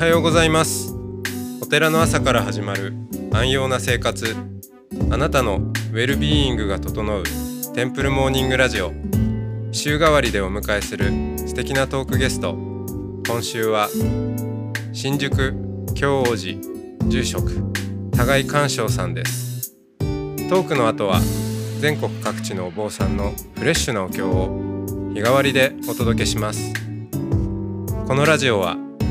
[0.00, 0.94] はようございます。
[1.60, 2.94] お寺の朝から始まる
[3.30, 4.34] 安養な生活。
[5.10, 7.22] あなたのウェルビーイングが整う
[7.74, 8.94] テンプルモーニングラジオ。
[9.72, 11.12] 週替わりでお迎えする
[11.46, 12.56] 素敵なトークゲスト。
[13.26, 13.90] 今週は
[14.94, 15.54] 新宿
[15.94, 16.58] 京王寺
[17.10, 17.52] 住職
[18.16, 19.76] 互い鑑賞さんです。
[19.98, 21.20] トークの後は
[21.80, 24.48] 全国各地のお坊さんのフレッシュなお経を
[25.12, 26.72] 日替わりでお届けします。
[28.08, 28.78] このラジオは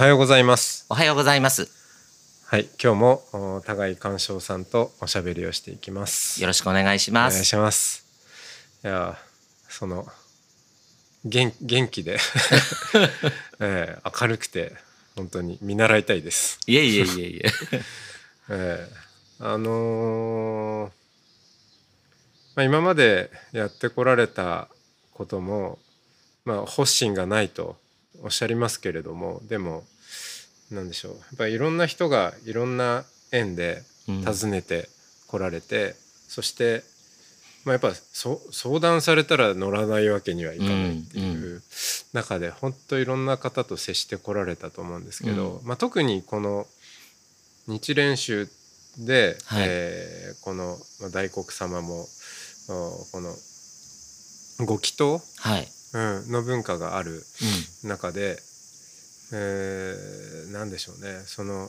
[0.00, 1.68] はようございますおはようございます。
[2.46, 3.22] はい今日も
[3.58, 7.34] お互い鑑賞さんとおしゃべりをしていきますよろしくお願いします。
[7.34, 8.06] お願いします
[8.82, 9.18] いや
[9.68, 10.06] その
[11.22, 12.16] 元元気で、
[13.60, 14.72] えー明るくて
[15.16, 17.52] 本当に見習いたいですいえいえいえいえ。
[18.48, 18.92] ええ
[19.40, 20.92] あのー
[22.56, 24.68] まあ、今までやってこられた
[25.12, 25.78] ことも、
[26.46, 27.76] まあ、発心がないと
[28.22, 29.84] おっしゃりますけれどもでも
[30.70, 31.12] なんでしょう。
[31.12, 34.24] やっぱりいろんな人がいろんな縁でうん。
[34.24, 34.88] 訪ねて
[35.26, 35.94] こられて、
[36.28, 36.82] そして、
[37.64, 41.62] まあ、やっぱそ相談されたら乗らないわけにはいかないっていうう
[42.14, 46.66] 中で本当いろんな方と接してこられたと思うんですけど、まあ、特にこの
[47.66, 48.48] 日蓮宗
[48.98, 49.64] で、はい。
[49.68, 52.06] えーこのまあ大黒様も
[52.68, 53.34] おこの
[54.64, 55.68] ご祈祷、はい。
[55.92, 57.22] うん、の文化がある
[57.84, 58.38] う中で、
[59.32, 61.22] えー、なんでしょうね。
[61.26, 61.68] そのやっ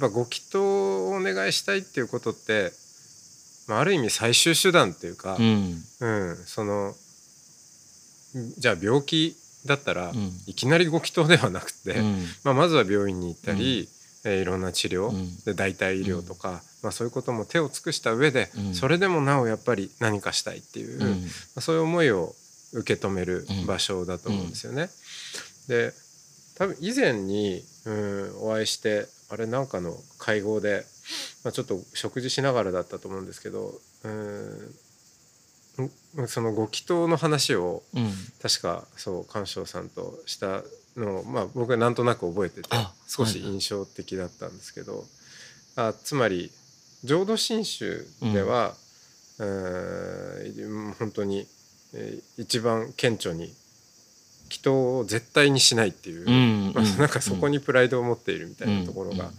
[0.00, 2.72] ぱご祈祷をお願いしたいっていうことって、
[3.68, 5.82] まあ、ある意味最終手段っていうか、ん。
[6.00, 6.94] うんその
[8.58, 10.30] じゃあ病気だったら、うん。
[10.46, 12.24] いきなりご祈祷ではなくて、うん。
[12.44, 13.88] まあ、まずは病院に行ったり、
[14.24, 15.36] えーいろんな治療、うん。
[15.44, 18.74] で代替医療とか、まあ、そういうことも手を尽くした上で、うん。
[18.74, 21.24] それでもなおやっぱり何かしたいっていう、まうん。
[21.56, 22.34] あ、そういう思いを
[22.72, 24.90] 受け止める場所だと思うんですよね。
[25.68, 25.92] で
[26.56, 30.84] 多分以前に、うん、お会いしてあれなんかの会合で、
[31.44, 33.74] まあ、ちょっと食事しながらだったと思うんですけど、
[34.04, 34.74] うん、
[36.24, 38.10] んそのご祈祷の話をうん。
[38.42, 40.62] 確かそう鑑賞さんとした
[40.96, 45.04] のを、まあ、僕はなんとなく覚えててあ少しはいはい印象的だったんですけど、
[45.76, 46.50] あつまり
[47.04, 48.74] 浄土真宗では、
[49.38, 51.57] えー本当に、えー
[52.36, 53.52] 一番顕著に
[54.50, 57.58] 祈祷を絶対にしないっていう、うんまあ、なんかそこに。
[57.58, 59.30] にプライドを持っているみたいなところが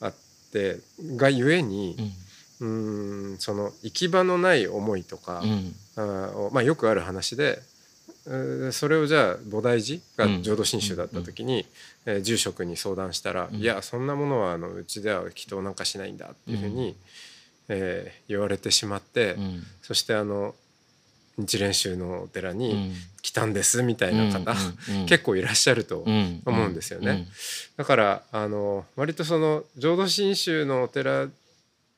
[0.00, 0.14] あっ
[0.52, 0.78] て、
[1.16, 1.96] がゆえに
[2.60, 3.36] う、ん。
[3.38, 5.74] その行き場のない思いとか、うん。
[6.52, 7.60] まあ、よくある話で
[8.26, 11.66] えーそれをじゃあ菩提寺が浄土真宗だった時に、
[12.06, 16.96] えー住職に相談したら「うんいやそんなものはあのうちでは祈祷なんかしないんだ」っていうふうに、
[17.68, 19.66] えー言われてしまって、うん。
[19.82, 20.54] そしてあの
[21.40, 22.94] 日蓮宗のお寺うにん。
[23.22, 27.28] 来たんですみたいな方、うん結構いらっしゃるとうん思うんですよね。
[27.76, 31.28] だからあの割とその浄土真宗のお寺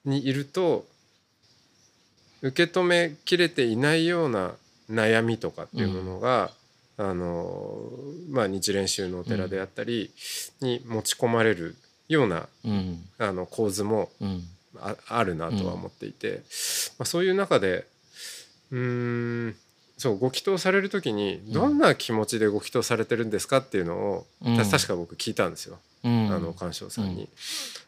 [0.05, 0.85] にいると
[2.43, 4.53] 受け止めきれていないような
[4.91, 6.51] 悩みとかっていうものが、
[6.99, 7.89] あの
[8.31, 10.11] まあ、日蓮宗のお寺であったり
[10.61, 11.77] に持ち込まれる
[12.09, 12.73] ようなうん。
[12.73, 13.05] うん。
[13.19, 14.43] あの構図もうん。
[14.81, 16.43] ああるなとは思っていて、
[16.99, 17.87] まあ、そういう中で
[18.73, 19.57] うーん
[19.99, 24.57] そうご祈祷される時にどんな気持ちでご祈祷されてるんですかっていうのを、うん。
[24.57, 25.79] た確か僕聞いたんですよ。
[26.03, 26.33] うん。
[26.33, 27.29] あの鑑賞さんに、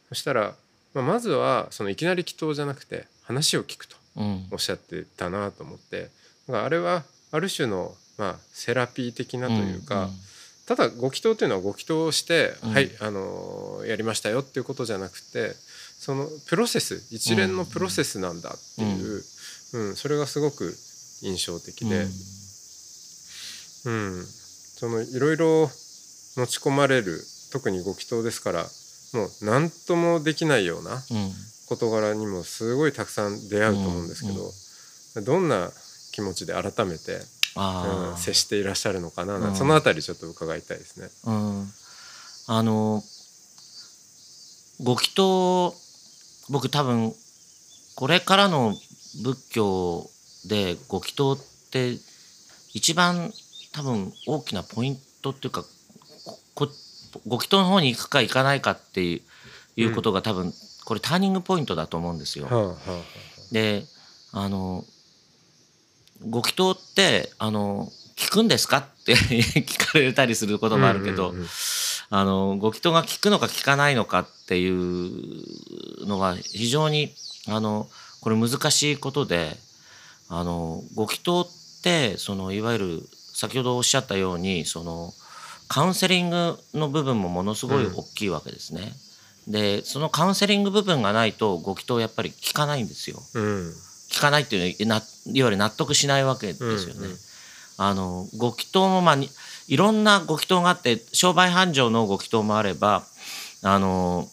[0.09, 0.55] そしたら、
[0.93, 4.47] まあ、まずはそのいきなり祈祷じゃなくて話を聞くとうん。
[4.53, 6.11] おっしゃってたなと思って
[6.47, 7.03] だからあれは
[7.33, 10.09] ある種の、まあ、セラピー的なというか、
[10.67, 12.71] ただご祈祷というのはご祈祷をして、うん。
[12.71, 15.55] はいあのやりましたよっていうことじゃなくて
[15.99, 19.25] そのプロセス一連のプロセスなんだっていう、
[19.75, 20.75] うんそれがすごく
[21.23, 21.89] 印象的うん。
[21.91, 22.07] で、
[23.87, 25.71] うんそのいろいろ
[26.37, 27.21] 持ち込まれる
[27.53, 28.67] 特にご祈祷ですから
[29.13, 31.01] もう何ともできないようなうん。
[31.67, 34.33] 事柄にもすごいたくさん出会うと思うんですけ
[35.21, 35.71] ど、どんな
[36.13, 37.17] 気持ちで改めて。
[37.57, 41.09] うん接していらっしゃるのかな、うんそのあたりちょっと伺いたいですね。
[41.25, 41.73] うん、
[42.49, 43.03] あの
[44.83, 45.73] ご祈祷
[46.51, 47.15] 僕多分
[47.95, 48.75] これからの
[49.23, 50.11] 仏教
[50.47, 51.39] でご祈祷っ
[51.71, 51.97] て
[52.73, 53.33] 一番
[53.73, 55.65] 多分大きなポイントっていうか
[56.55, 59.21] ご祈祷の方に行くか行かないかっていう
[59.77, 60.53] いうことが多分
[60.85, 62.77] これターニングポイントだと思うんですよ。
[63.51, 63.85] で
[64.33, 64.85] あの
[66.29, 69.17] ご祈祷ってあの聞くんですかって
[69.63, 71.49] 聞かれたりすることもあるけど、うんうんうん
[72.11, 77.13] あのご祈祷が聞くのか聞かないのかっていうのは非常に
[77.49, 77.89] あの
[78.25, 79.55] これ難しいことで
[80.31, 81.47] あのご祈祷っ
[81.83, 83.03] てそのいわゆる
[83.35, 85.13] 先ほどおっしゃったようにその
[85.69, 88.93] カウンセリングの部分もものすごい大きいわけですね。
[89.47, 93.23] でそのカウンセリング部分がないとご祈祷やっぱり聞かないんですよ。
[93.35, 93.75] うん
[94.11, 97.01] 聞かないっていうのはいわゆる納得しないわけですよね。
[97.01, 97.17] うんうん
[97.77, 99.29] あのご祈祷もまあに
[99.67, 103.03] いろんなご祈祷があって商売繁盛のご祈祷もあれば
[103.63, 104.29] あの、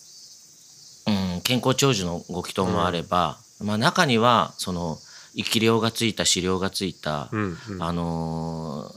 [1.07, 4.97] うん、健康長寿のご祈祷もあれば、まあ、中にはその
[5.35, 7.83] 生き量がついた飼料がついた、うんうん。
[7.83, 8.91] あの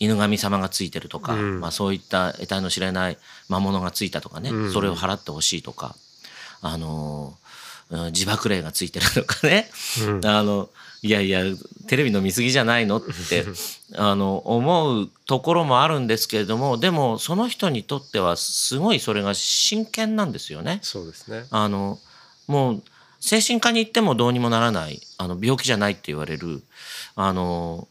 [0.00, 1.60] 犬神様がついてるとか、うん。
[1.60, 3.18] まあ、そういった得体の知れない
[3.48, 4.72] 魔物がついたとかね、うん。
[4.72, 5.96] それを払ってほしいとか、
[6.60, 7.34] あの
[7.90, 9.70] うん自爆霊がついてるとかね、
[10.06, 10.26] うん。
[10.26, 10.68] あの
[11.00, 11.42] いやいや
[11.86, 13.44] テレビの見過ぎじゃないのって
[13.96, 20.80] あの思うところもあるんですけれどもでもその人にとってはすごいそれが真剣なんですよね。
[20.82, 21.46] そうですね。
[21.50, 21.98] あの
[22.46, 22.82] もう
[23.20, 26.62] 精神科に行ってもどうにもならないあの病気じゃないって言われる。
[27.16, 27.88] あの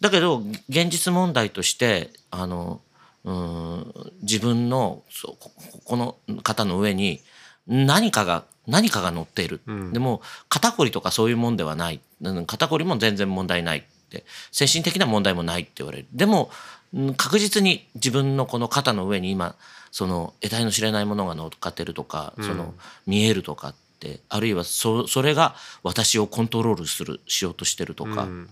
[0.00, 2.80] だけど現実問題としてあの
[3.24, 3.92] うん
[4.22, 5.50] 自分のそうこ
[5.84, 7.20] この方の上に
[7.66, 9.92] 何かが何かが乗っている、うん。
[9.92, 12.00] でも肩こりとかそういうもんではない。
[12.22, 14.24] うん肩こりも全然問題ないって。
[14.52, 16.06] 精神的な問題もないって言われる。
[16.12, 16.50] でも
[16.94, 19.54] うん確実に自分のこの肩の上に今
[19.90, 22.44] その得体の知れないものが乗っかってるとか、うん。
[22.44, 22.74] その
[23.06, 28.48] 見えるとかってあるいはそそれが私をコントロールするしようとしてるとか、うん。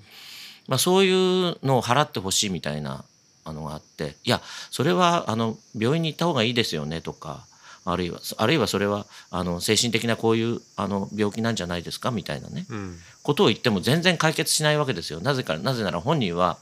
[0.69, 3.04] まあ、そういうのを払ってほしいみたいな
[3.44, 4.40] あのがあっていや
[4.72, 7.46] それはあの病院に行った方がいいですよねとか
[7.84, 12.66] あるいはあるいはそれはあの精神的なこういうあの病気なんじゃないですかみたいなね。
[12.69, 12.96] うん。
[13.22, 15.20] ことを言っても全然解決しないわけですよ。
[15.20, 16.58] なぜかなぜなら本人は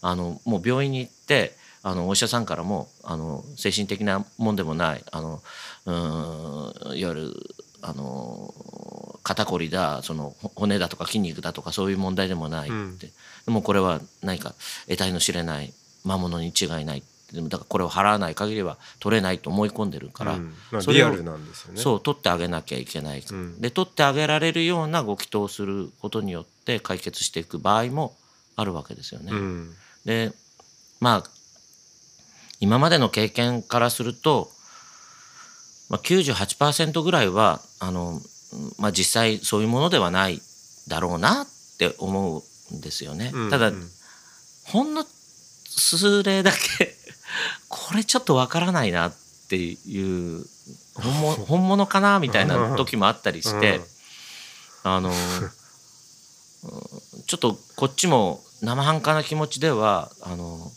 [0.00, 5.42] あのもう病院に行ってあのお医者さんからもあの精神的なもんでもないあの
[5.86, 7.34] うーんいわゆる
[7.82, 8.54] あの
[9.22, 12.98] 肩こりだそのほ骨だとか筋肉だとかそういう問題でもないって、うん。
[12.98, 13.08] で
[13.46, 14.54] もこれは何か
[14.86, 15.72] 得体の知れない
[16.04, 17.02] 魔物に違いない。
[17.32, 20.54] でもだからこれを払わない限りは取れないと思い込んでるから、うん。
[20.70, 21.80] まあリアルなんですよね。
[21.80, 23.60] そう取ってあげなきゃいけない、うん。
[23.60, 28.16] で取ってあげられるようなご祈祷をすることによって解決していく場合も
[28.56, 29.30] あるわけですよね。
[29.30, 29.74] うん。
[30.04, 30.32] で
[31.00, 31.30] まあ
[32.60, 34.50] 今までの経験からすると、
[35.88, 38.20] まあ、98%ぐらいはあの、
[38.78, 40.40] まあ、実際そういうものではない
[40.88, 41.46] だろうなっ
[41.78, 42.42] て思
[42.72, 43.32] うんですよね。
[43.50, 43.90] ただ、うんうん
[44.68, 45.02] ほんの
[45.66, 46.94] 数例だけ
[47.68, 49.14] これちょっとわからないなっ
[49.48, 50.46] ていう
[50.94, 53.80] 本物 本物かなみたいな時もあったりして、
[54.82, 55.50] あのうん
[57.26, 60.72] ちょっとこっちも生半可な気持ちではあの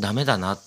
[0.00, 0.58] ダメだな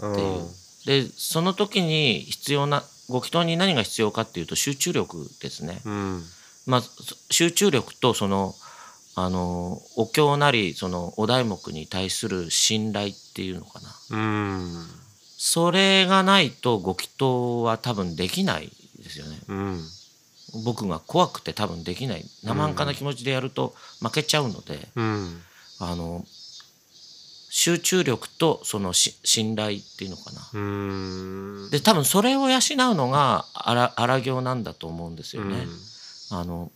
[0.00, 0.48] うんっていう。
[0.84, 5.80] でその時に必要なご祈祷に何が必要かっていうと集中力ですね。
[5.84, 6.22] うん。
[6.66, 6.92] まあ、そ
[7.30, 8.54] 集中力とその
[9.16, 13.88] あのお経なりそのお題目に対する信頼っていうのかな。
[14.10, 14.86] うん。
[15.36, 19.38] それがないとご祈祷は多分できないですよね。
[19.48, 19.84] うん。
[20.64, 22.24] 僕が怖くて多分できない。
[22.42, 25.40] 生半可な気持ちでやると負けちゃうので、うん。
[25.80, 26.24] あの
[27.56, 32.60] 集中力とそのし信頼っていうのかなうんで多分それを養う
[32.96, 35.68] のが荒荒行なんだと思うんですよね。
[36.32, 36.72] あの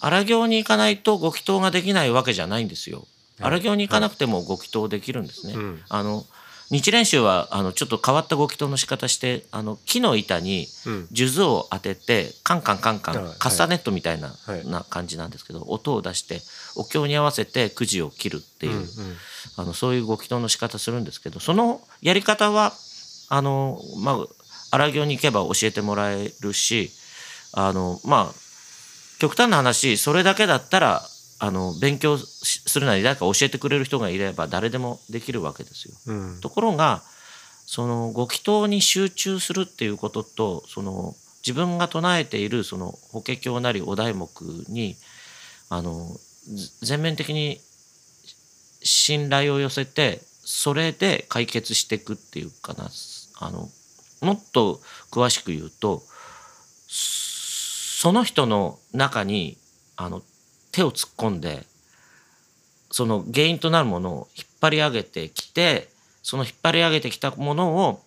[0.00, 2.98] 荒行に行かないとご祈祷ができないわけじゃないんですよ。
[2.98, 3.06] はい
[3.42, 5.52] 荒行に行かなくてもご祈祷できるんですね。
[5.54, 6.26] うんあの
[6.70, 11.08] 日蓮宗はあのちょっと変わったご祈祷の仕方してあの木の板にうん。
[11.14, 14.66] 数珠を当ててカンカンカンカン、はいカスタネットみたいな,、はい。
[14.68, 16.40] な感じなんですけど音を出して
[16.74, 18.86] お経に合わせてくじを切るっていう、
[19.56, 22.72] あのそういうご祈祷の仕方するんですけどそのやり方は
[23.28, 24.26] あのまあ
[24.70, 26.90] 荒行に行けば教えてもらえるし
[27.52, 28.34] あのまあ
[29.18, 31.02] 極端な話それだけだったら
[31.38, 35.94] あの勉強しするなり誰か教えてくれる人がいれば誰でもできるわけですよ。
[36.06, 37.02] うんところが
[37.66, 41.14] そのご祈祷に集中するっていうこととその
[41.46, 44.28] 自分が唱えているその法華経なりお題目
[44.68, 44.96] に
[45.68, 46.08] あの
[46.54, 47.60] ず全面的に
[48.82, 52.88] 信頼を寄せてそれで解決していくっていうかな
[53.40, 53.68] あの
[54.22, 56.02] もっと詳しく言うと
[56.88, 59.58] その人の中に
[59.96, 60.22] あの
[60.76, 61.64] 手を突っ込んで
[62.90, 65.88] その原因となるものを引っ張り上げてきて
[66.22, 68.02] その引っ張り上げてきたものを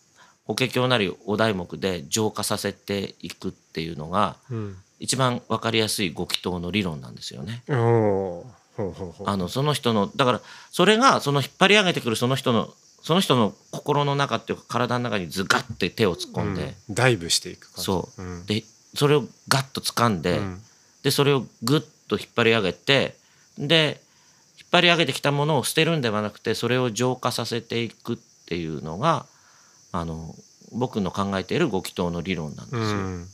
[0.45, 4.75] 法華経なりお題目で浄化させていくっていうのがうん。
[5.01, 7.63] 一番分かりやすいご祈祷の理論なんですよね。
[7.69, 7.71] あ
[9.37, 12.67] のその人のだからそれがその引っ張り上げてくるその人の
[13.01, 16.95] その人の心の中っていうか体の中にズガッて手を突っ込んで、うん。
[16.95, 17.83] ダイブしていく感じ。
[17.85, 18.21] そう。
[18.21, 18.45] うん。
[18.45, 20.61] でそれをガッと掴んで、うん。
[21.03, 23.15] でそれをグッと引っ張り上げて
[23.57, 24.01] で
[24.57, 29.25] 引っ張り上げてきたものを捨てるんではなくてそれを浄化させていくっていうのが
[29.91, 30.35] あの
[30.71, 32.95] 僕の考えているご祈祷の理論なんですうよ。
[32.95, 33.27] ん。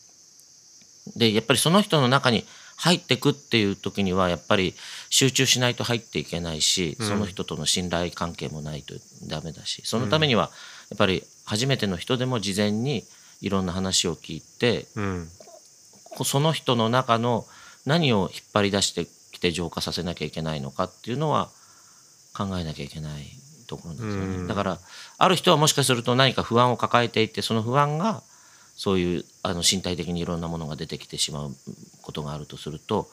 [1.15, 2.46] でやっぱりその人の中に
[2.77, 4.74] 入ってくっていう時にはやっぱり
[5.10, 7.08] 集中しないと入っていけないし、うん。
[7.08, 8.94] その人との信頼関係もないと
[9.27, 10.50] ダメだしそのためには
[10.89, 13.03] やっぱり初めての人でも事前に
[13.41, 15.29] いろんな話を聞いてうん。
[16.15, 17.46] こその人の中の
[17.86, 21.50] 何を引っ張り出してきて浄化させなきゃいけないのかっていうのは
[22.36, 23.24] 考えなきゃいけない
[23.68, 24.36] ところなんですよね。
[24.38, 24.80] うんだから
[25.18, 28.22] ある人はもしかすると何か不安を抱えていてその不安が
[28.75, 31.51] そういうあの身体的にいろんなものが出てきてしまう
[32.01, 33.08] ことがあるとすると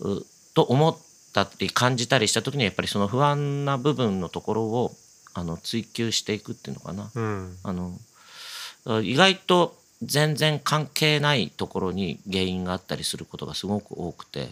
[0.00, 0.24] う
[0.54, 0.96] と思っ
[1.32, 4.92] たり感じたりした時にはやっぱりその不安な部分のところを
[5.34, 7.10] あの追求していくっていうのかな。
[7.14, 7.98] うんあの
[9.02, 14.50] 意外と全然関係ないところに原因があったりすることがすごく多くて。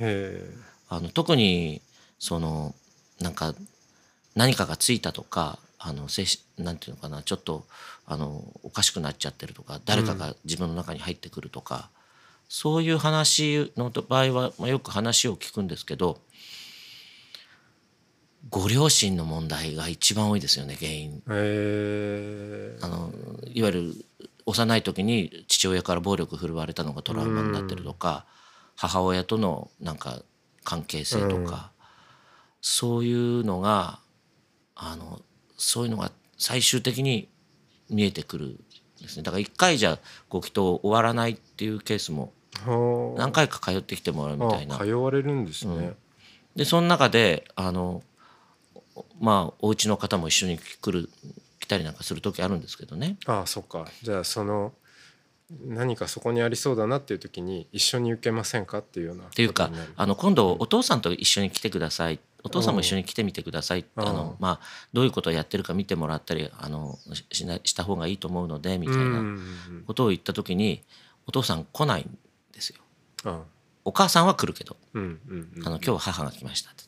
[0.00, 0.48] へ
[0.88, 1.82] あの特に
[2.18, 2.74] その
[3.20, 3.54] なんか
[4.34, 7.64] 何かがついたとかあの精神なんていうのかなちょっと
[8.06, 11.90] あのおかしくなっちゃってるとか誰かが自分の中に入ってくるとか、
[12.48, 16.18] そういう話の場合は、まあ、よく話を聞くんですけど
[18.48, 21.22] ご両親の問題が一番多いですよね原因。
[22.80, 23.12] あの
[23.44, 23.94] いわゆる
[24.48, 28.24] 幼い時に父親から暴力振るわれたのがトラウマになってるとか、
[28.76, 30.22] 母親とのなんか
[30.64, 31.70] 関係性とか、
[32.62, 34.00] そういうのが
[34.74, 35.20] あの
[35.58, 37.28] そういうのが最終的に
[37.90, 38.56] 見えてくるん
[39.02, 39.22] ですね。
[39.22, 39.98] だから一回じゃ
[40.30, 42.32] ご祈祷終わらないっていうケースも
[42.64, 44.76] はあ何回か通ってきてもらうみたいな。
[44.76, 45.96] あ通われるんですね、うん。
[46.56, 48.02] でその中であの
[49.20, 53.16] まあお家の方も一緒に来る来たりなんかする時あるんですけどね。
[53.26, 53.86] ああそっか。
[54.02, 54.72] じゃあその
[55.64, 62.18] 何かそこにありそうだなっていう時に一緒に受けませんかっていうようなっっていうかあの今度お父さんと一緒に来てください。
[62.44, 63.84] お父さんも一緒に来てみてください。
[63.96, 69.22] あうんの、まあ、どういうことをやってるか見てもらったりあのししなした方がいいと思うのでみたいな
[69.86, 70.82] ことを言った時に
[71.26, 72.18] お父さん来ないん
[72.52, 72.76] ですよ。
[73.24, 73.42] あ
[73.84, 76.84] お母さんは来るけどうんうんうんあの今日は母が来ましたって。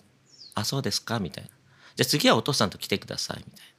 [0.54, 1.18] あそうですか？
[1.18, 1.50] みたいな。
[1.96, 3.69] じゃあ次はお父さんと来てくださいみたいな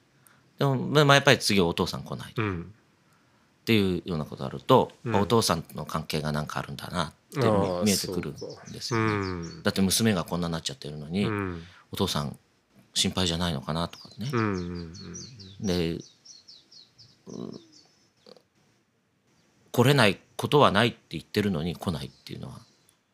[0.61, 2.71] でも、まあ、やっぱり次はお父さん来ないうん。
[3.61, 5.15] っていうようなことがあると、うん。
[5.15, 7.39] お父さんとの関係がなんかあるんだなって
[7.83, 8.33] 見えてくるん
[8.71, 9.13] ですうよね。
[9.59, 9.63] ん。
[9.63, 11.63] だって娘がこんなになっちゃってるのに、うん。
[11.91, 12.37] お父さん
[12.93, 14.29] 心配じゃないのかなとかね。
[14.31, 14.39] う。
[14.39, 14.93] んうん
[15.61, 16.01] でう
[19.71, 22.59] 来れないことはないって言ってるのに来ないっていうのは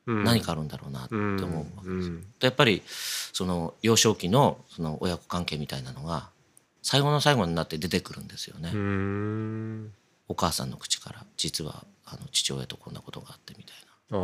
[0.07, 0.23] うん。
[0.25, 2.15] 何かあるんだろうなって思うわけですよ。
[2.15, 2.25] うん。
[2.41, 6.29] やっぱりその幼少期のその親子関係みたいなのが
[6.87, 8.71] 最後の最後になって出てくるんですよね。
[8.73, 9.91] うん。
[10.29, 11.25] お母さんの口から。
[11.35, 13.75] 実はあの父親とこんなことがあってみたい
[14.09, 14.17] な。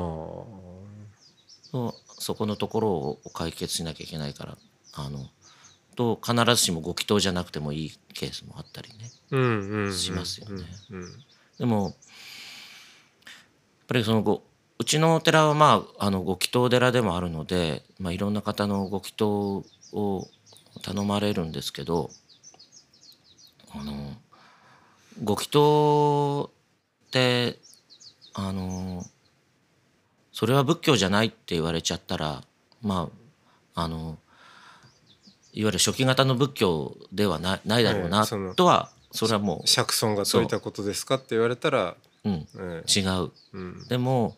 [1.69, 4.57] そそこのところを解決しなきゃいけないから
[4.93, 5.25] あの
[5.97, 9.91] と必ずしもご祈祷じゃなくてもいいケースもあったりね。
[9.91, 10.63] しますよね。
[10.91, 11.23] うん
[11.59, 11.93] でもやっ
[13.87, 14.41] ぱりそのご
[14.79, 20.27] うちのお寺はまああのご祈祷寺でもあるので、まあ、いろんな方のご祈祷を
[20.81, 22.09] 頼まれるんですけど
[23.75, 24.13] あの
[25.23, 26.51] ご祈祷
[27.07, 27.59] って
[28.33, 29.03] あの
[30.31, 32.43] それは仏教じゃないって言われちゃったら
[32.81, 33.09] ま
[33.75, 34.17] ああの
[35.53, 42.99] いわゆる初期型の仏教ではないないだろうなええとはそれはも釈尊が説いたことですかって言われたらう、うん、ええ。
[42.99, 43.31] 違う。
[43.53, 43.87] うん。
[43.87, 44.37] でも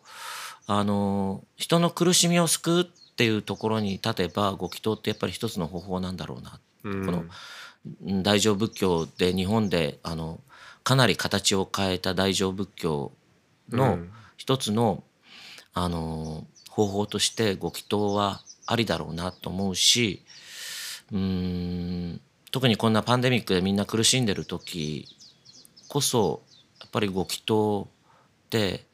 [0.66, 6.60] あの人の苦しみを救うっていうところに立てばご祈祷ってやっぱり一つの方法なんだろうな。
[6.84, 7.06] うん。
[7.06, 7.30] このうん
[8.02, 10.40] 大乗仏教で日本であの
[10.84, 13.12] かなり形を変えた大乗仏教
[13.70, 15.02] のうん一つの、
[15.72, 20.24] あの方法としてご祈祷はありだろうなと思うし
[21.10, 25.06] うーん特にこんなパンデミックでみんな苦しんでる時
[25.88, 26.42] こそ
[26.80, 27.88] やっぱりご祈祷
[28.46, 28.84] って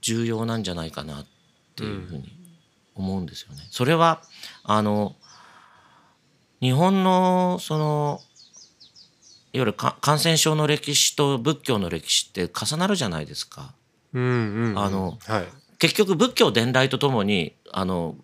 [0.00, 1.26] 重要なんじゃないかなっ
[1.74, 2.36] ていうふうに
[2.94, 3.66] 思うんですよね。
[3.70, 4.22] それは
[4.64, 5.16] あの
[6.60, 8.20] 日本のその
[9.52, 13.72] いわゆるか感染症の歴史と仏教の歴史って重なるじゃないですか。
[14.12, 14.78] うんうんうん。
[14.78, 15.48] あのはい。
[15.78, 18.16] 結局仏教伝来とともにあの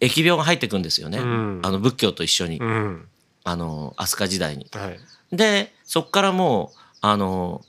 [0.00, 1.60] 疫病が入ってくんですよね、うん。
[1.64, 3.08] あの仏教と一緒に、うん。
[3.44, 4.68] あの飛鳥時代に。
[4.72, 4.98] はい。
[5.36, 7.62] でそっからもうあの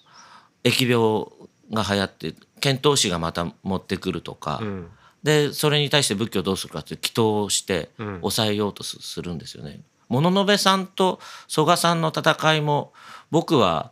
[0.63, 1.25] 疫病
[1.71, 4.89] が流行って遣唐使がまた持ってくるとか、うん
[5.25, 8.15] でそれに対して仏教どうするかって祈祷をしてうん。
[8.20, 9.79] 抑えようとすするんですよね。
[10.08, 12.94] 物部さんと曽我さんの戦いも
[13.32, 13.91] 僕は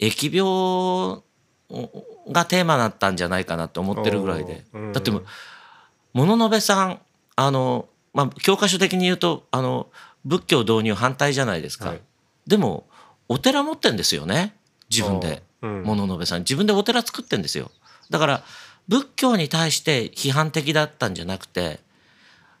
[0.00, 1.20] 疫病
[2.32, 4.92] がテーマだったんじゃないかなと思ってるぐらいで、うん。
[4.92, 5.10] だって
[6.12, 7.00] 物部さん
[7.34, 9.88] あの、まあ、教科書的に言うとあの
[10.24, 12.00] 仏教導入反対じゃないですか、はい。
[12.46, 12.86] でも
[13.26, 14.54] お寺持ってんですよね。
[14.88, 15.42] 自分で。
[15.60, 15.82] うん。
[15.82, 16.42] 物部さん。
[16.42, 17.72] 自分でお寺作ってんですよ。
[18.10, 18.44] だから
[18.88, 21.80] 仏教に対して批判的だったんじゃなくて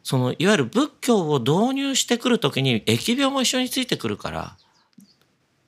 [0.02, 4.56] そのいわゆる仏教を導入してくる時に疫病も一緒についてくるから。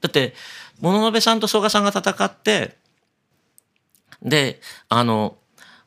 [0.00, 0.34] だって
[0.80, 2.78] 物部さんと曽我さんが戦って
[4.22, 5.36] であの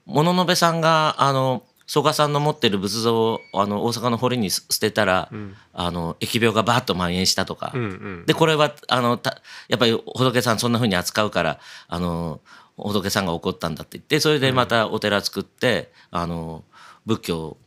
[0.06, 5.56] 物部さんがあの曽我さんの持ってる仏像をあの大阪の堀に捨てたら、うん。
[5.74, 12.40] あの疫病がバーッと蔓延したとか、うんうんでこれはあのたやっぱり仏さんそんな風に扱うからあの
[12.78, 16.64] 仏さんが怒ったんだって言ってそれでまたお寺作って、あの
[17.06, 17.58] 仏教を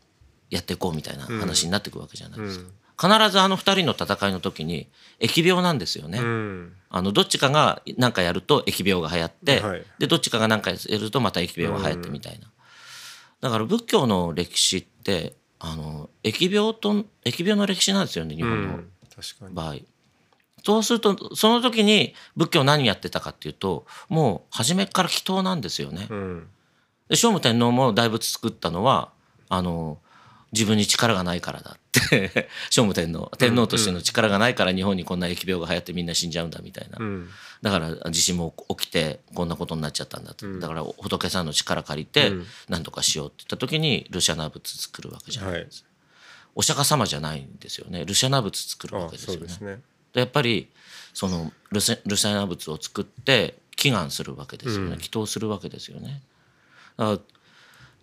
[0.51, 2.67] やっていこうみたいな話になっていくわけじゃないですか。
[2.99, 4.89] 必ずあの二人の戦いの時に
[5.21, 6.19] 疫病なんですよね。
[6.19, 12.51] うんあのどっちかが何かやると疫病が流行って、はいでどっちかが何かやるとまた疫病が流行ってみたいな。
[13.41, 19.75] だから仏教の歴史ってあの疫病と疫病の歴史なんですよね日う本のん確かに場合。
[20.67, 26.09] そうするとその時に仏教何やってたかっていうともう初めから祈祷なんですよね。
[26.11, 26.49] うん。
[27.09, 29.13] で聖武天皇も大仏作ったのは
[29.49, 29.99] あの
[30.51, 32.49] 自分に力がないからだって。
[32.69, 37.31] 聖武天皇天皇としての力がないから日本にこんな疫病が流行ってみんな死んじゃうんだみたいな、うん。
[37.63, 40.59] だから地震も起きてこんなことになっちゃったんだと、うん。
[40.59, 42.47] だから仏さんの力借りてうん。
[42.69, 45.69] 何とかしようって言った時にルシャナ仏作るわけじゃない、はい。
[46.57, 48.05] お釈迦様じゃないんですよね。
[48.05, 49.81] ルシャナ仏作るわあけですよね
[50.21, 50.71] やっぱり
[51.13, 54.93] そのルセルシャナ仏を作って祈願するわけですよね、うん。
[54.95, 56.23] 祈祷するわけですよね。
[56.97, 57.19] だから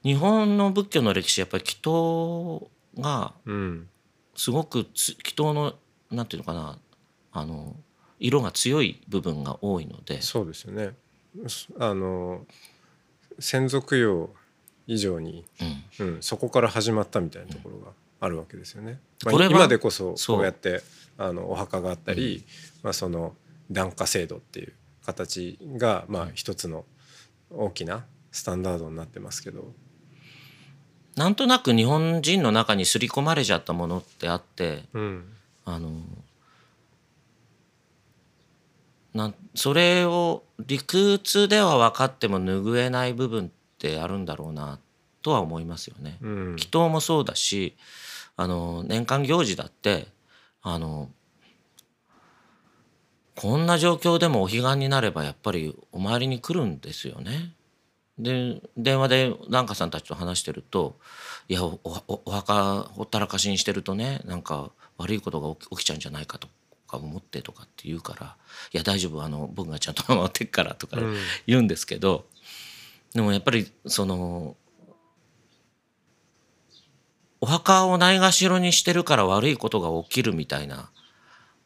[0.03, 3.89] 日本の仏教の歴史やっぱり祈祷がうん。
[4.35, 5.75] すごくつ祈祷の
[6.09, 6.77] なんていうのかな
[7.31, 7.75] あの
[8.19, 10.21] 色が強い部分が多いので。
[10.21, 10.95] そうですよね。
[11.79, 12.45] あの
[13.39, 14.29] 先祖供養
[14.87, 15.45] 以上に、
[15.99, 16.07] うん。
[16.07, 17.91] うん、そこから始まったみたいなところが
[18.23, 19.01] あるわけですよね。
[19.25, 20.37] まあこれは今でこそそう。
[20.37, 20.81] こうやって
[21.17, 22.45] あのお墓があったり、
[22.81, 23.35] まあ、その
[23.69, 24.73] 檀家制度っていう
[25.05, 26.85] 形がまあ一つの
[27.49, 29.73] 大きなスタンダードになってますけど、
[31.15, 35.25] なんとなく日本人の中に刷り込まれちゃったものってあってうん。
[35.65, 35.91] あの
[39.13, 44.79] なんそれを理屈では分かっても拭えない部分ってあるんだろうな
[45.21, 46.17] とは思いますよね。
[46.21, 46.55] うん。
[46.57, 47.75] 祈祷もそうだし
[48.35, 50.07] あの年間行事だって
[50.61, 51.09] あの
[53.35, 57.53] こんな状況でもお彼岸になればやっぱりお参りに来るんですよね。
[58.19, 60.99] で電話で檀家さんたちと話してると
[61.49, 66.47] 「いやおおお墓ほったらかしにしてるとねなんか悪いことが起き起きちゃうんじゃないかと
[66.87, 68.37] か思って」とかって言うから
[68.71, 71.17] 「いや大丈夫あの僕がちゃんと守ってっから」とかうん
[71.47, 72.27] 言うんですけど、
[73.13, 74.55] でもやっぱりその
[77.43, 80.89] お墓をないがしろにしてるから悪いことが起きるみたいな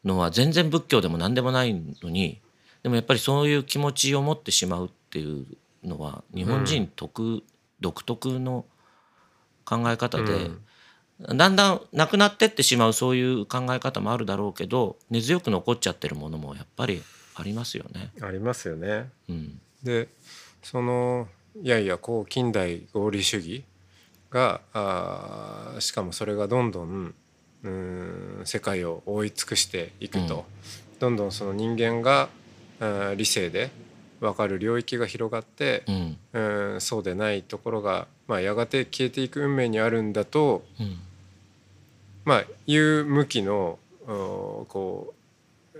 [0.04, 2.40] のは全然仏教でも何でもないのに
[2.82, 5.46] でもやっぱりそういう気持ちを持ってしまうっていう
[5.84, 7.44] のは日本人特、
[7.78, 8.64] 独特の
[9.64, 10.50] 考え方で、
[11.20, 17.04] だんだんなくなってってしまうそういう考え方もあるだろうけど根強く残っちゃってるものもやっぱり
[17.36, 18.10] ありますよね。
[18.20, 19.10] ありますよね。
[19.28, 20.08] うんで
[20.60, 21.28] その
[21.62, 23.62] いやいやこう近代合理主義
[24.30, 27.14] があーしかもそれがどんどん
[27.62, 30.98] うーん世界を覆い尽くしていくと、うん。
[30.98, 32.28] どんどんその人間が
[33.16, 33.70] 理性で
[34.20, 36.16] 分かる領域が広がってう、ん。
[36.32, 40.98] うーんそうでないところが、まあ、やがて消えていく運命にあるんだと、うん。
[42.24, 45.14] まあ、いう向きのおこ
[45.74, 45.78] う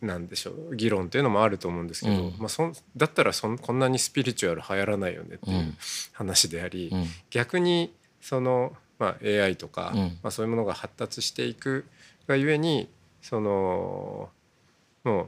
[0.00, 0.76] なんでしょう。
[0.76, 2.34] 議論っていうのもあると思うんですけど、うん。
[2.38, 5.76] まあ、そんだったらそんこんなにスピリチュアル流行らないよねっていううん。
[6.12, 7.06] 話であり、うん。
[7.30, 10.00] 逆にその、まあ、AI とか、うん。
[10.22, 11.86] まあ、そういうものが発達していく
[12.26, 12.88] がゆえに
[13.22, 14.28] その
[15.04, 15.26] もう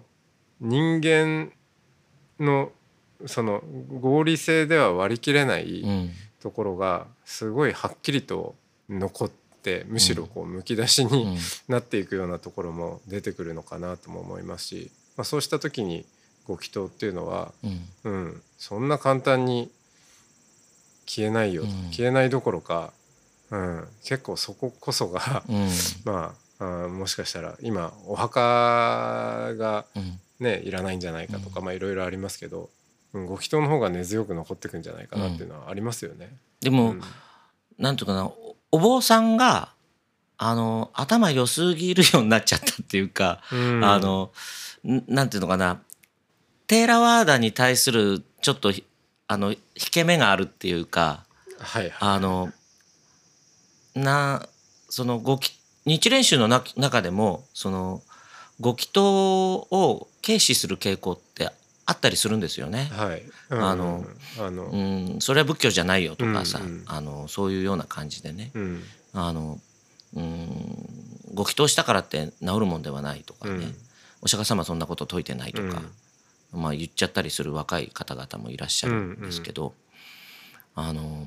[0.60, 1.52] 人間
[2.38, 2.72] の
[3.26, 3.62] その
[4.00, 6.10] 合理性では割り切れない、うん。
[6.40, 8.54] ところがすごいはっきりと
[8.88, 9.47] 残って
[9.88, 11.38] むしろこうむき出しにうん。
[11.68, 16.04] なっていくようなところも出てくるのかなとも思いますし、まあ、そうした時に
[16.46, 17.88] ご祈祷っていうのは、うん。
[18.04, 19.70] うん、そんな簡単に
[21.06, 21.90] 消えないよ、うん。
[21.90, 22.92] 消えないどころか、
[23.50, 25.68] うん、結構そここそがうん。
[26.04, 30.20] まああもしかしたら今お墓がうん。
[30.40, 32.70] ねいらないんじゃないかとか、まあいろいろありますけど、
[33.12, 36.36] うん、ご祈祷の方が根強く残ってくんじゃないかなっていうのはありますよね。
[36.60, 37.02] でも、うん。
[37.78, 38.30] なんていうかな
[38.72, 39.70] おお坊さんが
[40.36, 43.84] あの頭良すぎるようになっちゃったっていうか、うん。
[43.84, 44.30] あの
[44.86, 45.80] んなんていうのかな
[46.68, 48.84] テーラワーダに対するちょっとひ
[49.26, 49.58] あの引
[49.90, 51.24] け目があるっていうか
[51.58, 51.92] はいはい。
[52.00, 52.52] あの
[53.94, 54.46] な
[54.88, 58.02] そのごき日蓮宗のな中でもその
[58.60, 61.50] ご祈祷を軽視する傾向って
[61.88, 62.90] あったりするんですよね。
[62.92, 64.04] はい、あの
[64.38, 66.66] あの、うん、それは仏教じゃないよとかさ、うん。
[66.66, 68.82] うんあのそういうような感じでね、うん。
[69.14, 69.58] あの
[70.14, 73.74] うんご祈祷したからって治るもんではないとかね、うん。
[74.20, 75.80] お釈迦様はそんなこと説いてないとか、
[76.52, 79.72] まあ、言っちゃったりする若い方々もいらっしゃるんですけど、
[80.74, 81.26] あの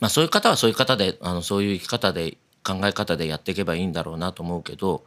[0.00, 5.04] まあ、そういう方はそういう方であのそういう生き方で考え方でやっていけばいいんだろうなと思うけど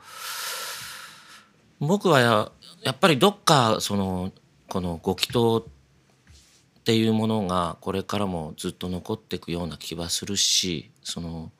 [1.79, 2.51] 僕はや
[2.85, 4.31] やっぱりどっかその
[4.69, 11.51] このご祈祷っていうものがこれからもずっと残っていくような気はするしその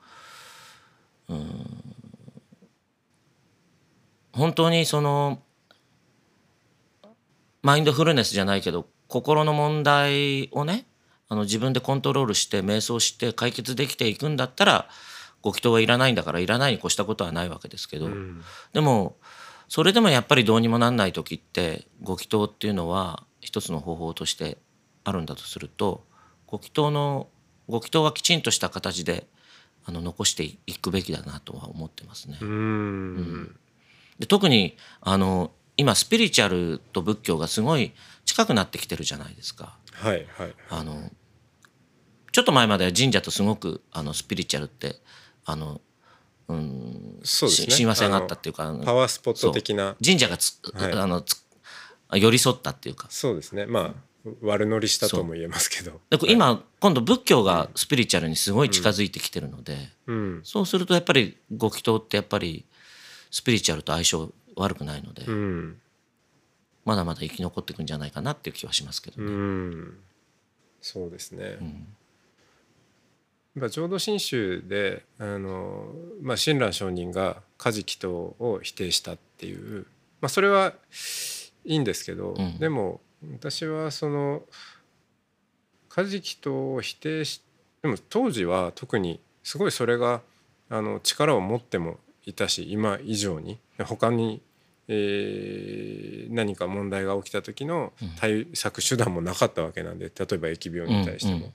[1.28, 1.96] うん
[4.32, 5.42] 本当にその
[7.60, 10.86] マインドフルネスじゃないけど心の問題をね
[11.28, 14.88] あの自分でコントロールして瞑想して解決できていくんだったら
[15.42, 18.42] ご祈祷はいらないんだからいらないに越したことはないわけですけど、うん。
[18.72, 19.16] でも
[19.68, 24.58] それでもやっぱりどうにもなんない時ってご祈祷っていうのは一つの方法として
[25.04, 26.04] あるんだとすると
[26.46, 27.28] ご祈祷の
[27.68, 29.26] ご祈祷はきちんとした形で
[29.84, 32.38] あの残していくべきだなとは思ってますね。
[32.40, 33.56] うん
[34.18, 37.92] で特にあの今スピリチュアルと仏教がすごい
[38.24, 39.76] 近くなってきてるじゃないですか。
[39.92, 41.10] はいはいあの
[42.32, 44.96] ちょっと前までは神社とすごくあのスピリチュアルって
[45.46, 45.80] あの、
[46.48, 47.70] うん、そうですね。
[47.70, 49.96] し親和性があったっていうかパワースポット的な。
[50.04, 50.92] 神社がつ、はい。
[50.92, 51.44] あのつ
[52.12, 53.08] 寄り添ったっていうか。
[53.10, 53.66] そうですね。
[53.66, 53.94] ま
[54.26, 56.00] あ悪乗りしたとも言えますけど。
[56.10, 60.40] で今、今度仏教がスピリチュアルにすごい近づいてきてるので、うん。
[60.44, 62.64] そうするとやっぱりご祈祷ってやっぱり
[63.30, 65.80] スピリチュアルと相性悪くないので、うん。
[66.84, 69.32] まだまだ生き残っていくんじゃないかなっていう気はしますけどうね。
[69.32, 69.94] ん。
[70.80, 71.95] そうですね、うん
[73.56, 75.90] やっぱ浄土真宗であの、
[76.20, 79.86] まあ、親鸞上人が家事祈祷を否定したっていう、
[80.20, 80.74] まあ、それは
[81.64, 82.58] いいんですけど、うん。
[82.58, 83.00] でも
[83.32, 84.42] 私はその
[85.88, 87.42] 家事祈祷を否定し
[87.80, 90.20] でも当時は特にすごいそれが
[90.68, 94.42] あの力を持ってもいたし今以上に他に、
[94.88, 101.36] えー何か問題が起きた時の対策手段もなかったわけなんで例えば疫病に対しても。
[101.36, 101.52] うんうん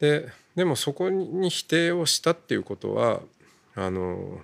[0.00, 3.20] ででもそこに否定をしたっていうことは
[3.74, 4.40] あの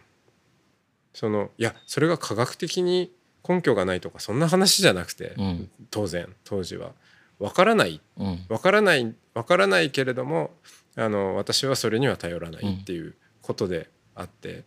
[1.12, 3.12] そのいやそれが科学的に
[3.46, 5.70] 根拠がないとかそんな話じゃなくて、うん。
[5.90, 6.92] 当然当時は。
[7.38, 8.00] 分からない。
[8.16, 8.44] うん。
[8.48, 10.50] 分からない分からないけれども
[10.96, 14.64] あの私はそれには頼らないっていうことであって、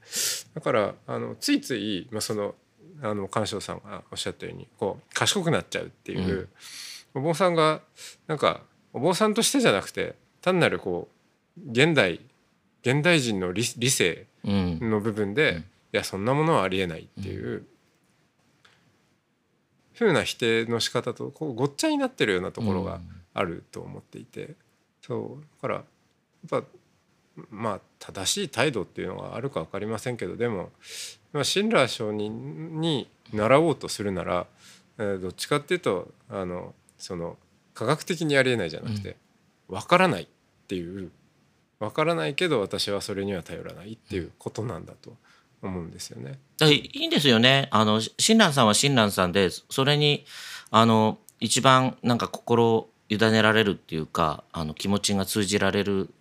[0.54, 2.54] だからあのついつい、まあ、その
[3.02, 6.50] あの鑑賞さんがおっしゃったようにこう賢くなっちゃうっていう、
[7.14, 7.82] お坊さんが
[8.28, 8.62] なんか
[8.94, 10.16] お坊さんとしてじゃなくて
[10.48, 11.10] 単なるこ
[11.58, 12.22] う現代
[12.82, 14.80] 現代人の理理性うん。
[14.90, 15.60] の部分で、うん。
[15.60, 17.66] いやそんなものはありえないっていう、
[19.94, 23.02] ふうな否定の仕方とこうごっちゃになってるようなところが
[23.34, 24.52] あると思っていて、
[25.02, 26.64] そうだからやっぱ
[27.50, 30.70] まあ正しい態度っていうのがあるか分かりませんけどでも、
[31.34, 34.48] まあ、親鸞上人に習おうとするなら、
[34.98, 37.38] えーどっちかっていうとあのその
[37.74, 39.18] 科学的にありえないじゃなくて、
[39.68, 40.28] 分からない
[40.68, 41.12] っていう
[41.80, 45.16] 分からないけど私はそれには頼らないっていうことなんだと
[45.62, 46.40] 思うんですよね。
[46.62, 47.70] いいんですよね。
[47.72, 50.26] あの親鸞さんは親鸞さんでそれに
[50.72, 56.12] あの一番なんか心を委ねられるっていうかあの気持ちが通じられるっ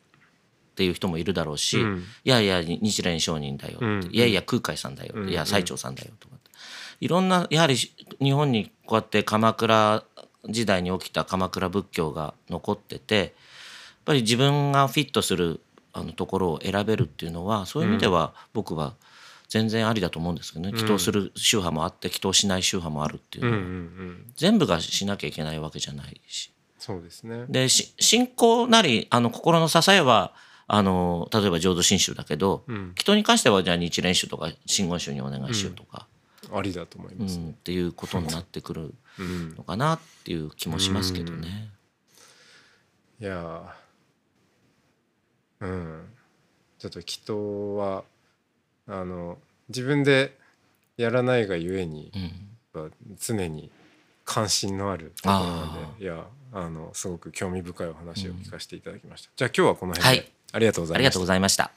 [0.76, 2.04] ていう人もいるだろうし、うん。
[2.22, 4.08] いやいや日蓮上人だようん。
[4.12, 5.28] いやいや空海さんだようん。
[5.28, 6.36] いや最澄さんだよとか
[7.00, 10.04] いろんなやはり日本にこうやって鎌倉
[10.48, 13.34] 時代に起きた鎌倉仏教が残ってて
[14.06, 15.60] ぱり自分がフィットする
[15.92, 18.94] あのところを選べるっていうのはそういう意味では僕は
[19.48, 20.70] 全然ありだと思うんですけどね。
[20.70, 26.52] 祈祷する宗派もあって祈祷しない宗派もあるっていううんのは、うんうん、全部がしなきゃいけないわけじゃないし。
[26.78, 27.46] そうですね。
[27.48, 30.32] でし信仰なりあの心の支えは
[30.68, 32.76] あの例えば浄土真宗だけど、うん。
[32.96, 36.06] 祈祷に関してはじゃあ日蓮宗とか真言宗にお願いしようとか、
[36.52, 37.22] ありだと思いうん。
[37.22, 37.38] ます。
[37.38, 41.70] っていうことになってくるうんのかなっていう気もしますけどね。
[43.20, 43.85] いやー
[45.60, 46.04] うん、
[46.78, 48.04] ちょっと祈祷は
[48.86, 49.38] あの
[49.68, 50.36] 自分で
[50.96, 52.12] やらないがゆえに、
[52.74, 53.70] うん、常に
[54.24, 60.96] 関心のあるところなんでいやあのすごく興味深いお話を聞かせていただきました、うん、じゃあ今日はこの辺で、はい、ありがとうございました。
[60.96, 61.70] ありがとうございました。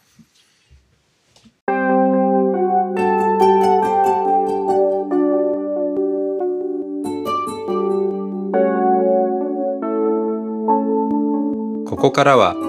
[11.89, 12.68] ここからは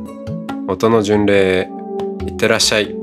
[0.71, 1.69] 音の巡礼
[2.25, 2.95] いってらっしゃい。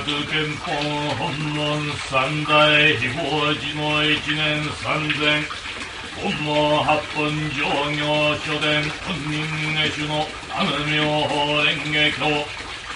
[0.00, 0.72] 各憲法
[1.18, 5.44] 本門三大非法寺の一年三千
[6.22, 12.46] 本も八本上行書伝本人下手の安無妙法蓮華経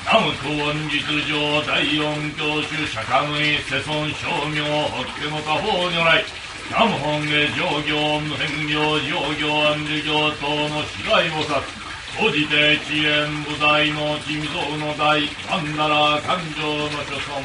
[0.06, 0.96] 南区音実
[1.28, 6.24] 上第四教主釈迦無異世尊称名法家の家宝如来
[6.70, 11.83] 南本下上行無辺行上行安寿行等の死害菩薩。
[12.16, 17.42] おじて遅延部罪の地味蔵の台なんなら感情の所存。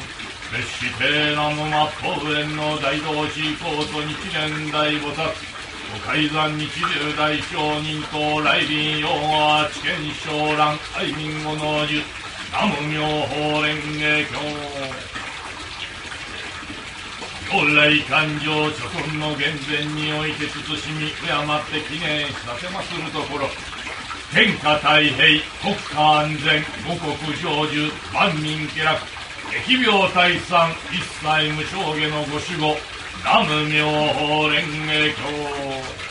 [0.52, 5.26] 別して南の末法園の大同士高と日蓮大菩薩。
[5.92, 12.04] お改ざん日十大商人と来臨用は知見商覧愛民語の術
[12.52, 15.10] 南無妙法蓮華経。
[17.50, 23.48] 本来感情諸君の厳然において慎み敬って記念させまするところ。
[24.32, 28.96] 天下太平、国家安全、五国成就、万民気楽、
[29.66, 32.76] 疫病退散、一切無償下のご守護、
[33.24, 36.09] 南無妙法蓮華経。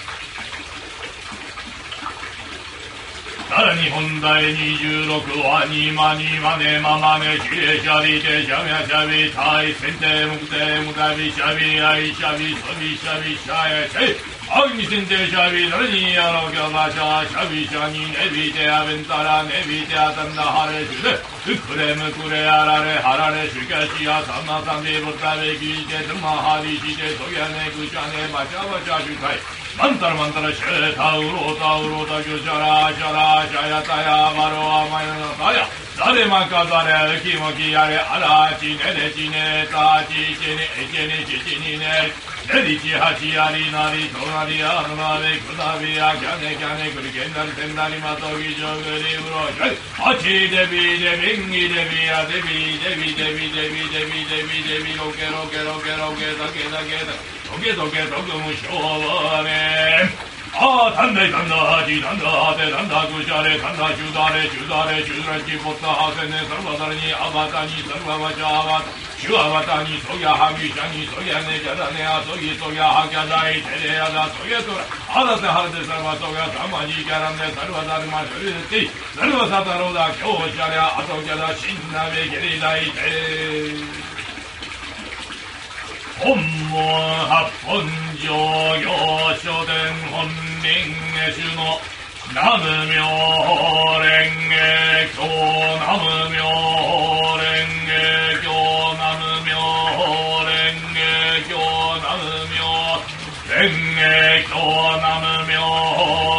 [3.50, 5.10] さらに本第26
[5.42, 9.66] 話にまにまねままねしれしゃりてしゃみゃしゃびた。
[9.66, 11.18] いせんてむくてむた。
[11.18, 14.14] びしゃびあいしゃびそびしゃびしゃやしゃい
[14.54, 19.18] あんにせんてしゃびなれにやろきゃばしゃしゃびしゃにねびてあべんた。
[19.26, 20.22] らねびてあた。
[20.30, 25.34] んだはれしゅれくれむくれあられはられしゅかしやさまさんでぶた。
[25.42, 35.64] べきいてつまはりしてとやねくしゃねばしゃばしゃしゅかいマンタラマンタラシェタウロタウロタギュシャラシャラシャヤタヤマロアマヤタヤ。
[35.96, 42.12] ザレマカザレキモキヤレアラチネネチネタチチネチネチチネ
[42.54, 50.52] Erici haçiyari nari tonari anunari kudaviya kâne kâne kuri kendar kendari matogi çogri uroşay Haçi
[50.52, 55.94] debi debi debingi debi ya debi debi debi debi debi debi debi roke roke roke
[56.02, 57.16] roke take take take
[57.48, 60.10] toke toke toke muşovane
[60.52, 68.82] ああ、たんだいたんだ、あじ、たんだ、あて、たんだ、ぐしゃれ、たんだ、しゅだれ、しゅだれ、しゅだれ、きぼった、はせね、さるばたれに、あばたに、さるばましゃ、あば、
[69.14, 84.10] しゅあばたに、そやはぎしゃに、そやね、じゃだね、あそぎ、そやはきゃだい、てれやだ、そぎゃとら、あだせはでさるばそが、たまじきゃらんで、さるばさるましゅりて、さるばさたろうだ、きょうしゃり、あそぎゃだ、しんなべけりだいて。
[86.20, 86.78] ほん門
[87.28, 87.82] 八本
[88.18, 88.86] 城行
[89.42, 89.74] 書伝
[90.12, 90.30] 本
[90.62, 90.68] 人
[91.34, 91.82] 主の
[92.30, 94.06] 南無妙法蓮
[94.50, 94.54] 華
[95.16, 95.18] 経
[95.80, 96.88] 南無妙法
[97.38, 97.42] 蓮
[97.86, 97.90] 華
[98.42, 98.46] 経
[98.94, 99.50] 南無妙
[99.98, 100.00] 法
[100.46, 100.54] 蓮
[100.94, 100.98] 華
[101.50, 101.52] 経
[101.98, 102.62] 南無妙
[103.48, 103.58] 蓮
[103.96, 104.00] 華
[104.46, 104.54] 経
[104.98, 106.39] 南無妙法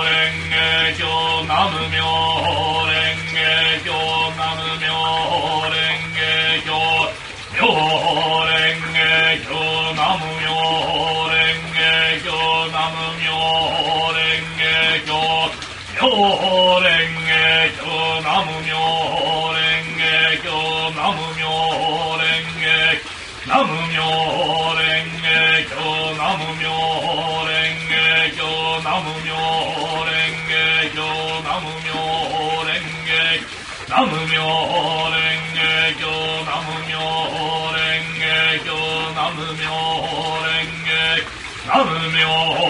[33.90, 34.38] 南無妙
[35.10, 35.18] 蓮
[35.52, 35.58] 華
[35.98, 36.06] 経
[36.46, 36.94] 南無妙
[37.74, 37.74] 蓮
[38.20, 38.22] 華
[38.62, 38.70] 経
[39.16, 39.66] 南無妙
[40.38, 40.46] 蓮
[40.86, 41.26] 華
[41.66, 42.69] 南無妙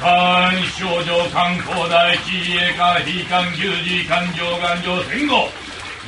[0.00, 5.50] 関症状関光大地栄化非関球児関上頑丈戦後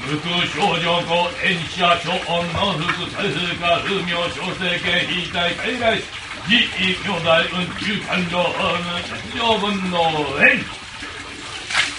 [0.08, 6.00] 無空症状公炎者諸音の副大数化風明小生系非対海外
[6.48, 9.98] 自意兄弟運中感情法務上分の
[10.40, 10.82] 炎。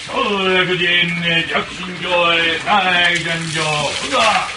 [0.04, 0.12] 総
[0.48, 0.86] 略人
[1.48, 4.48] 弱心上へ内戦上ほら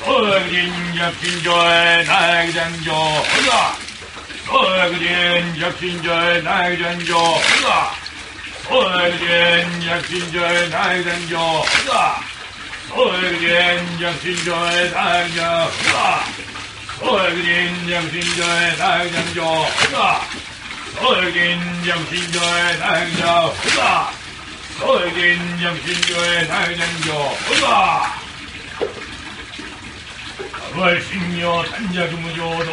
[0.00, 3.81] 総略人弱心上へ内戦上ほら
[4.52, 7.90] 허그진 약신자의 나의 전조 으아
[8.68, 11.38] 허그진 약신자의 나의 전조
[11.88, 12.20] 으아
[12.90, 16.24] 허그진 약신자의 나의 전조 으아
[17.00, 20.20] 허그진 약신자의 나의 전조 으아
[21.00, 24.12] 허그진 약신자의 나의 전조 으아
[24.82, 27.10] 허그진 약신자의 나의 전조
[27.64, 28.22] 으아
[30.76, 32.72] 월신여 단자주무조도.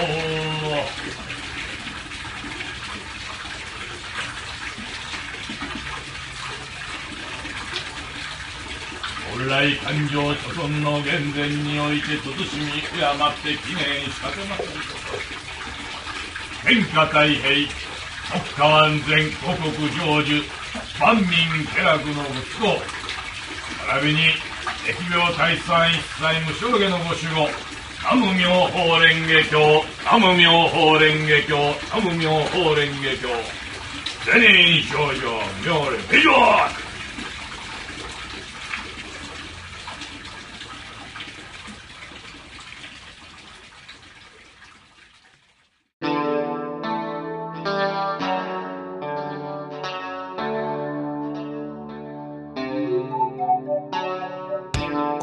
[9.48, 14.68] 来感情諸村の源前において慎み敬って記念しかけません
[16.66, 17.40] 天下太平
[18.30, 20.44] 国家安全五国成就
[21.00, 21.30] 万民
[21.74, 22.82] 家楽の仏公
[23.88, 24.20] 並びに
[24.86, 27.48] 疫病退散一切無償下のご守護
[28.02, 31.54] 南無妙法蓮華経南無妙法蓮華経
[31.94, 33.60] 南無妙法蓮華経。
[34.26, 35.22] 善人少女
[35.64, 36.89] 妙蓮以上